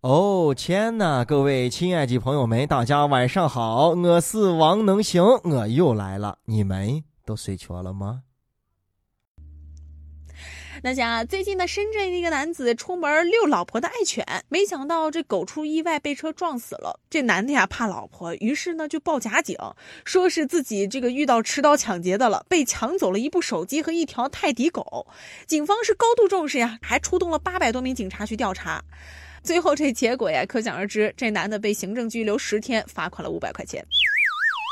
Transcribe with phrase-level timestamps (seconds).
[0.00, 8.22] 哦天呐，各位亲爱的朋友们，大家晚上好，我是王能行，我又来了，你们都睡着了吗？
[10.84, 17.00] 那家最近呢，深圳一个男子出门遛老婆的爱犬，没想到这狗出意外被车撞死了。
[17.10, 19.56] 这男的呀怕老婆，于是呢就报假警，
[20.04, 25.08] 说是自己这个遇到持刀抢劫的了，被抢走了一部手机和一条泰迪狗。
[25.48, 28.84] 警方是高度重视呀，还出动了八百多名警察去调查。
[29.48, 33.82] 最后这结果呀，可想而知，这男的被行政拘留十天，罚款了五百块钱。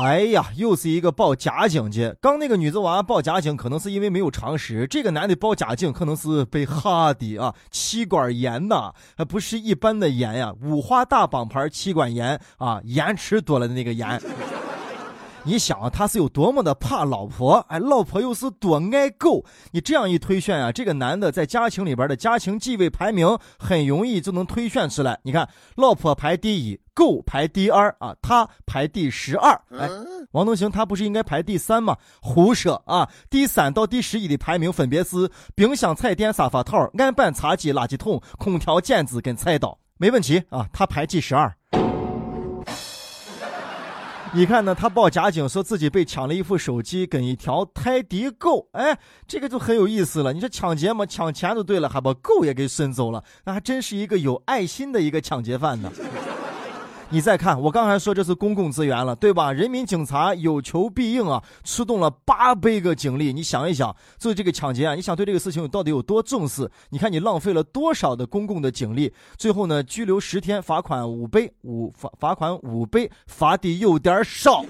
[0.00, 2.14] 哎呀，又是一个报假警去。
[2.20, 14.22] 刚那个女子娃报假警，可能是因为没有常识；这个男的报假警，可能是被哈的啊，妻管严呐，还不是一般的严呀，五花大绑牌妻管严啊，延迟多了的那个炎。
[15.42, 25.18] 你想啊他是有多么的怕老婆，哎，老婆又是多爱狗，你这样一推选啊，这个男的在家庭里边的家庭地位排名很容易就能推选出来。
[25.22, 29.52] 你看，老婆排第一，狗排第二啊，他排第十二。
[29.70, 29.88] 哎，
[30.32, 31.96] 王东行他不是应该排第三吗？
[32.20, 33.08] 胡说啊！
[33.30, 41.50] 第三到第十一的排名分别是冰箱、彩电、沙发套、案板、茶几、垃圾桶、空调、剪子跟菜刀，没问题啊，他排第十二。
[44.32, 44.72] 你看呢？
[44.72, 50.32] 他报假警说自己被抢了一副手机跟一条泰迪狗，哎，这个就很有意思了。
[50.32, 55.90] 你说抢劫嘛，抢钱就对了，还把狗也给顺走了，那还真是一个有爱心的一个抢劫犯呢。
[57.12, 59.52] 你再看，我刚才说这是公共资源了，对吧？
[59.52, 63.32] 人民警察有求必应啊，出动了八百个警力。
[63.32, 66.70] 你想一想，做这个抢劫啊，你想对这个事情到底有多重视？
[66.90, 69.12] 你看你浪费了多少的公共的警力？
[69.36, 74.64] 最后呢，拘留十天，罚款五倍，五罚罚款五倍，罚的有点少。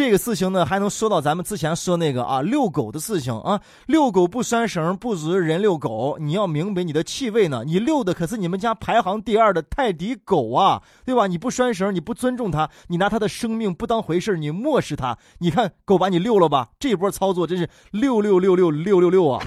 [0.00, 3.60] 这个事情呢，还能说到咱们之前说那个啊，遛狗的事情啊。
[3.84, 6.16] 遛狗不拴绳，不如人遛狗。
[6.18, 11.26] 你要明白你的气味呢，你遛的可是你们家排行第二的泰迪狗啊，对吧？
[11.26, 15.18] 你不拴绳，你不尊重它，你拿它的生命不当回事你漠视它。
[15.36, 16.70] 你看狗把你遛了吧？
[16.78, 19.44] 这波操作真是六六六六六六六啊！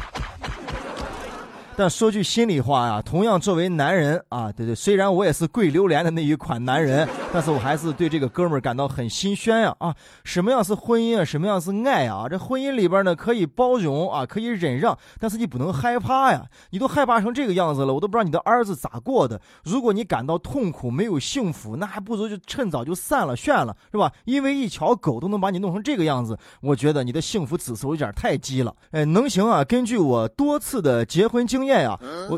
[1.75, 9.95] 但说句心里话呀，同样作为男人啊，对对，虽然我也是跪榴莲的那一款男人， 但是我还是对这个哥们儿感到很心酸呀啊！
[10.23, 11.25] 什么样是婚姻啊？
[11.25, 12.29] 什么样是爱啊？
[12.29, 16.45] 这婚姻里边呢，可以包容啊，可以忍让，但是你不能害怕呀！
[16.69, 19.41] 你都害怕成这个样子了，我都不知道你的儿子咋过的。
[19.63, 24.11] 如果你感到痛苦，没有幸福，那还不如就趁早就散了，炫了，是吧？
[24.25, 28.75] 因为一条狗都能把你弄成这个样子，我觉得你的幸福指数有点太低了。
[28.91, 29.63] 哎，能行啊？
[29.63, 31.62] 根据我多次的结婚经。
[31.63, 31.97] 经验呀，
[32.29, 32.37] 我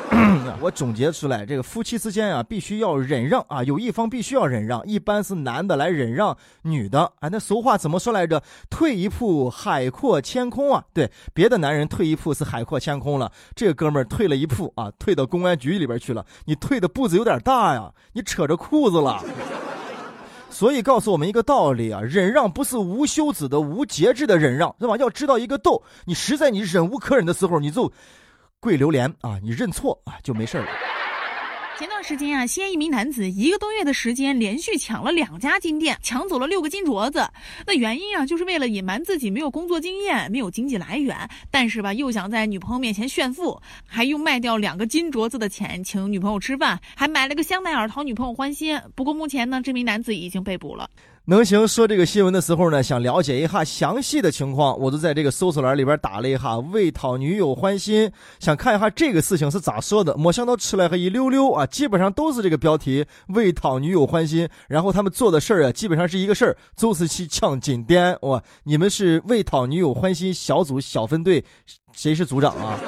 [0.58, 7.00] 我总结出来，这个夫妻之间啊，必须要忍让啊，有一方必须要忍让，一般是男的来忍让女的。
[7.20, 8.42] 啊，那俗话怎么说来着？
[8.70, 10.82] 退一步海阔天空啊。
[10.94, 16.24] 对，别的男人退一步是海阔天空了，这个哥们儿退了一步啊，退到公安局里边去了。
[16.46, 19.22] 你退的步子有点大呀，你扯着裤子了。
[20.48, 24.96] 所以告诉我们一个道理啊，忍让不是无休止的、无节制的忍让，是吧？
[24.96, 27.92] 要知道一个度，你实在你忍无可忍的时候，你就。
[28.64, 29.38] 跪榴莲啊！
[29.42, 30.66] 你认错啊，就没事了。
[31.78, 37.28] 前段时间啊，西安一名男子一个多月的时间连续抢了两家金店，抢走了六个金镯子。
[37.66, 41.14] 那原因啊，就是为了隐瞒自己没有工作经验、没有经济来源，
[41.50, 48.80] 但是吧，又想在女朋友面前炫富，还用卖掉两个金镯子的钱请女朋友吃饭，还买了个香奈儿讨女朋友欢心。
[48.94, 50.88] 不过目前呢，这名男子已经被捕了。
[51.26, 60.14] 能行说这个新闻的时候呢，想了解一下详细的情况，我就在这个搜索栏里边打了一下“为讨女友欢心”，想看一下这个事情是咋说的。
[60.18, 68.14] 没想到出来和一溜溜啊，基本上都是这个标题“为讨女友欢心”，然后他们做的事儿啊，基本上是一个事儿，就是去抢金店。
[68.20, 71.42] 哇，你们是为讨女友欢心小组小分队，
[71.92, 72.78] 谁是组长啊？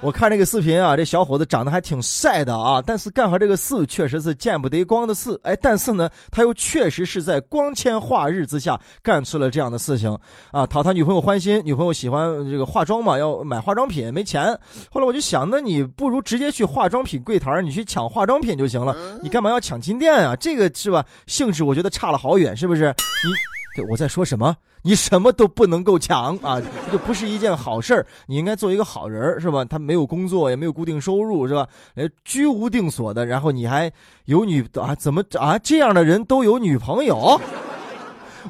[0.00, 5.38] 我看这个视频啊，这小伙子长得还挺帅的啊，但是干好这个事确实是见不得光的事。
[5.42, 10.16] 哎，但是呢，他又确实是在光天化日之下干出了这样的事情
[10.52, 11.60] 啊，讨他女朋友欢心。
[11.64, 14.56] 女朋友喜欢这个化妆嘛，要买化妆品，没钱。
[14.90, 20.36] 后来我就想，那你不如直接去化妆品柜台，你去抢化妆品就行了，你干嘛要抢金店啊？
[20.36, 21.04] 这个是吧？
[21.26, 22.94] 性质我觉得差了好远，是不是？
[23.24, 23.32] 你，
[23.82, 24.56] 我在说什么？
[24.82, 28.06] 你什么都不能够抢啊，这不是一件好事儿。
[28.26, 29.64] 你应该做一个好人，是吧？
[29.64, 31.66] 他没有工作，也没有固定收入，是吧？
[31.94, 33.92] 呃，居无定所的，然后你还
[34.26, 34.94] 有女啊？
[34.94, 35.58] 怎么啊？
[35.58, 37.40] 这样的人都有女朋友？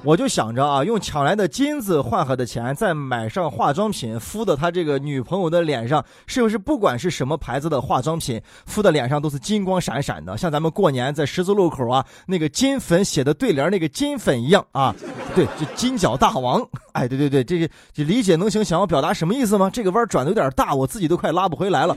[0.02, 14.94] 我就想着啊，用抢来的金子换回的钱，再买上化妆品敷到他这个女朋友的脸上，是不是不管是什么牌子的化妆品，敷的脸上都是金光闪闪的，像咱们过年在十字路口啊那个金粉写的对联那个金粉一样啊？
[15.34, 16.66] 对，就金角大王。
[16.92, 19.68] 哎，对对对，这个理解能行，想要表达什么意思吗？
[19.70, 21.96] 这个弯转的有点大，我自己都快拉不回来了。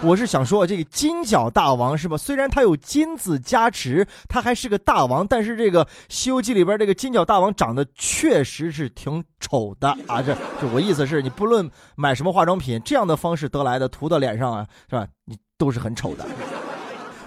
[0.00, 2.16] 我是想说，这个金角大王是吧？
[2.16, 10.22] 虽然他有金子加持，他还是个大王，但是这个《西游记》里边这个金角大王长得确实是挺丑的啊！
[10.22, 15.04] 这就我意思是你不论买什么化妆品，这样的方式得来的涂到脸上啊，是吧？
[15.24, 16.24] 你都是很丑的。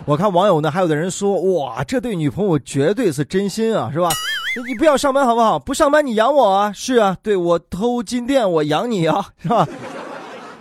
[0.06, 4.10] 我看网友呢，还有的人说，哇，这对女朋友绝对是真心啊，是吧？
[4.68, 5.60] 你不要上班好不好？
[5.60, 6.72] 不上班你养我啊？
[6.72, 9.68] 是啊，对我偷金店我养你啊，是吧？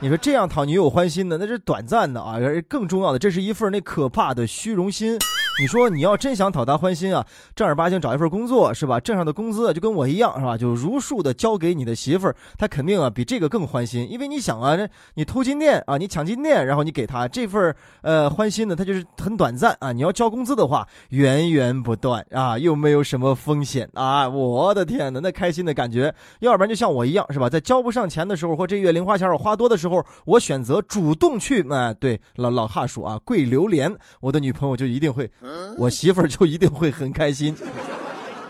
[0.03, 5.19] 你说这样讨女友欢心的，那是短暂的啊，而更重要的，这是一份那可怕的虚荣心。
[5.61, 8.99] 你说你要真想讨她欢心啊，正儿八经找一份工作是吧？
[8.99, 10.57] 挣上的工资就跟我一样是吧？
[10.57, 14.75] 就如数的交给你的媳妇儿，她肯定啊比这个更欢心，因为你想啊，
[15.17, 19.93] 你偷金店啊，你抢金店，然后你给她这份呃欢心呢，她就是很短暂啊。
[19.93, 24.27] 你要交工资的话，源源不断啊，又没有什么风险啊。
[24.27, 27.51] 我的天哪，那开心的感觉，要不然就像我一样是吧？
[27.51, 29.90] 在交不上钱的时候，或这月零花钱我花多的时候，
[30.25, 35.31] 我选择主动去哎，对老老哈说啊，跪榴莲，我的女朋友就一定会。
[35.79, 37.57] 我媳妇儿就一定会很开心。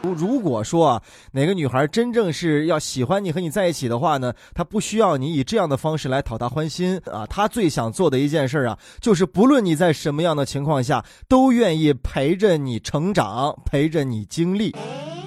[0.02, 7.26] 如如果说啊，哪个女孩真正是要喜欢你和你在一起的话呢，她不需要你以这样的方式来讨她欢心啊。
[7.26, 14.74] 她最想做的一件事啊，就是不论你在什么样的情况下，都愿意陪着你成长，陪着你经历。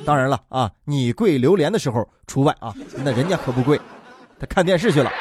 [0.06, 3.80] 当然了啊，你跪榴莲的时候除外啊，那人家可不跪，
[4.39, 5.12] 他看电视去了。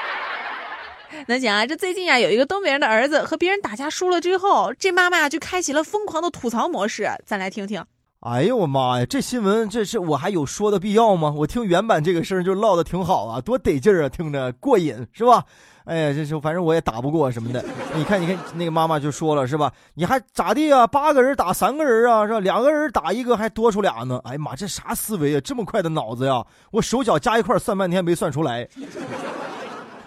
[1.27, 7.85] 能讲啊，这最近啊，有一个东北人的儿子和别人打架输了之后，这妈妈就开启了疯狂的吐槽模式，咱来听听。
[8.21, 11.35] 哎呦我妈呀，这新闻这是我还有说的必要吗？
[11.39, 15.45] 我听原版这个声就唠的挺好啊，多得劲儿啊，听着过瘾是吧？
[15.85, 17.65] 哎呀，这是反正我也打不过什么的。
[17.97, 19.73] 你看，你看那个妈妈就说了是吧？
[19.95, 20.87] 你还咋地啊？
[20.87, 22.39] 八个人打三个人啊，是吧？
[22.39, 24.21] 两个人打一个还多出俩呢。
[24.23, 25.41] 哎呀妈，这啥思维啊？
[25.41, 26.47] 这么快的脑子呀？
[26.71, 28.69] 我手脚加一块算半天没算出来。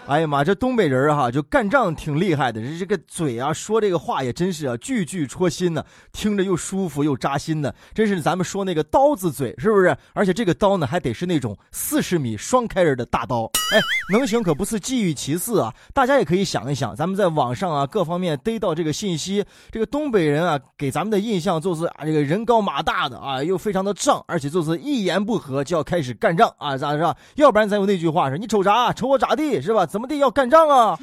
[0.08, 9.98] 哎呀妈，这东北人哈就干仗挺厉害的，这这个嘴啊说这个话也真是啊句句戳心呢，听着又舒服又扎心的，真是咱们说那个刀子嘴是不是？
[10.14, 13.50] 而且这个刀呢还得是那种四十米双开刃的大刀。
[13.74, 13.82] 哎，
[14.14, 27.18] 能行可不是基于其次啊，大家也可以想一想，咱们在网上啊各方面逮到这个信息，这个东北人啊给咱们的印象就是啊这个人高马大的啊又非常的仗，而且就是一言不合就要开始干仗啊咋是吧？
[27.38, 28.94] 要不然咱有那句话是你瞅啥？
[28.94, 29.84] 瞅我咋地是吧？
[29.96, 31.00] 怎么地要干仗啊？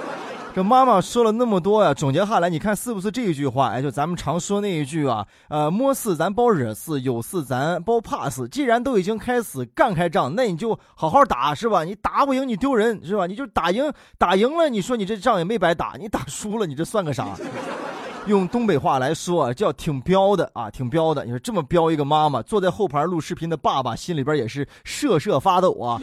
[0.56, 3.68] 这妈妈说了那么多呀，总结下来，你看是不是这一句话？
[3.68, 8.48] 哎，就咱们常说那一句啊，呃，没事咱包惹事，有事咱包怕事。
[8.48, 11.84] 既然都已经开始干开仗，那你就好好打，是吧？
[11.84, 13.26] 你打不赢你丢人，是吧？
[13.26, 15.96] 你就打赢，打赢了，你说你这仗也没白打。
[16.00, 17.36] 你打输了，你这算个啥？
[18.26, 21.26] 用东北话来说，叫挺彪的啊，挺彪的。
[21.26, 26.00] 你说这么彪一个妈妈，坐在后排录视频的爸爸心里边也是瑟瑟发抖啊。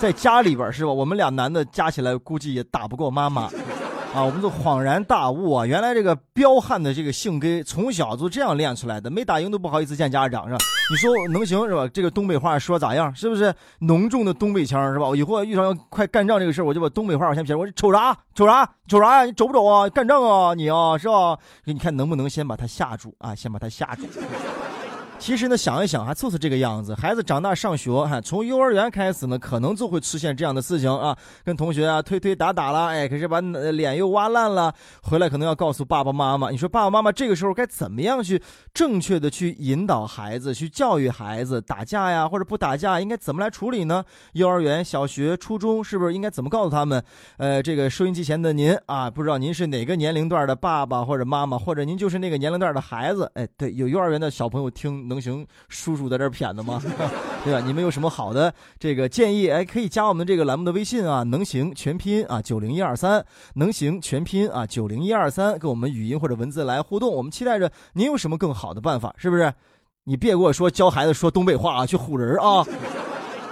[0.00, 0.90] 在家里边是吧？
[0.90, 3.42] 我们俩男的加起来估计也打不过妈妈，
[4.14, 4.24] 啊！
[4.24, 5.66] 我们都恍然大悟啊！
[5.66, 10.58] 原来这个彪悍的这个性格从小就这样练出来的，没打赢都不好意思见家长是吧？
[10.90, 11.86] 你说能行是吧？
[11.92, 13.14] 这个东北话说咋样？
[13.14, 15.06] 是不是浓重的东北腔是吧？
[15.06, 17.54] 我以后遇上要快干仗这个事我就把东北话我先撇。
[17.54, 18.16] 我说瞅啥？
[18.34, 18.66] 瞅啥？
[18.88, 19.24] 瞅啥呀？
[19.26, 19.86] 你瞅不瞅啊？
[19.90, 21.38] 干仗啊你啊是吧？
[21.64, 23.34] 你看能不能先把他吓住啊？
[23.34, 24.06] 先把他吓住。
[25.20, 26.94] 其实呢，想一想，还就是这个样子。
[26.94, 36.50] 孩子长大上学，哈，从幼儿园开始呢，可能就会出现这样的事情啊，跟同学啊推推打打了，哎，可是把脸又挖烂了，回来可能要告诉爸爸妈妈。
[36.50, 41.60] 你说爸爸妈妈这个时候该怎么样去正确的去引导孩子，去教育孩子？
[41.60, 44.02] 打架呀，或者不打架，应该怎么来处理呢？
[44.32, 47.04] 幼儿园、小学、初中，是不是应该怎么告诉他们？
[47.36, 53.30] 呃，这个收音机前的您啊，不知道您是哪个年龄段的爸爸或者妈妈，或者您就是那个年龄段的孩子？
[53.34, 55.09] 哎，对，有幼儿园的小朋友听。
[55.10, 56.80] 能行，叔叔在这谝的吗？
[57.44, 57.60] 对吧？
[57.66, 59.48] 你们有什么好的这个建议？
[59.48, 67.12] 哎，可以加我们这个栏目的微信啊，能行全拼啊九零一二三，能行全拼啊九零一二三，跟我们语音或者文字来互动。
[67.12, 69.52] 我们期待着您有什么更好的办法，是不是？
[70.04, 72.64] 你别给我说教孩子说东北话啊，去唬人啊！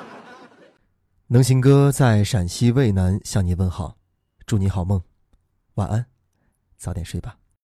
[1.29, 3.97] 能行哥在陕西渭南向你问好，
[4.47, 5.03] 祝你好梦，
[5.75, 6.07] 晚安，
[6.79, 7.37] 早点睡吧。